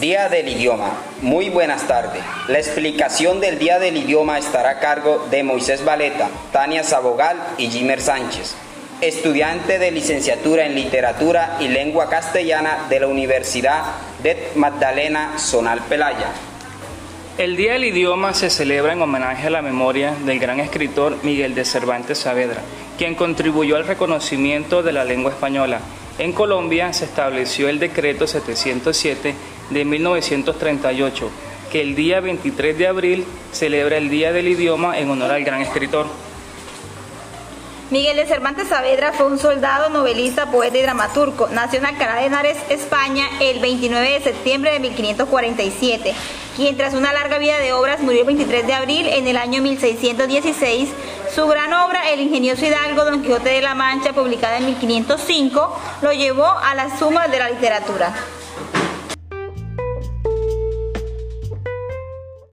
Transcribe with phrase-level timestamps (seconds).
[0.00, 0.94] Día del Idioma.
[1.20, 2.22] Muy buenas tardes.
[2.48, 7.68] La explicación del Día del Idioma estará a cargo de Moisés Valeta, Tania Sabogal y
[7.68, 8.54] Jimer Sánchez,
[9.02, 13.82] estudiante de licenciatura en Literatura y Lengua Castellana de la Universidad
[14.22, 16.28] de Magdalena Zonal Pelaya.
[17.36, 21.54] El Día del Idioma se celebra en homenaje a la memoria del gran escritor Miguel
[21.54, 22.62] de Cervantes Saavedra,
[22.96, 25.80] quien contribuyó al reconocimiento de la lengua española.
[26.18, 29.34] En Colombia se estableció el decreto 707
[29.70, 31.30] de 1938,
[31.70, 35.62] que el día 23 de abril celebra el Día del Idioma en honor al gran
[35.62, 36.06] escritor.
[37.90, 41.48] Miguel de Cervantes Saavedra fue un soldado, novelista, poeta y dramaturgo.
[41.48, 46.14] Nació en Alcalá de Henares, España, el 29 de septiembre de 1547,
[46.54, 49.60] quien tras una larga vida de obras murió el 23 de abril en el año
[49.60, 50.88] 1616.
[51.34, 56.12] Su gran obra, El ingenioso hidalgo Don Quijote de la Mancha, publicada en 1505, lo
[56.12, 58.12] llevó a las sumas de la literatura.